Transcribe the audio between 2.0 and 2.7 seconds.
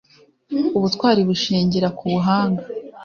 buhanga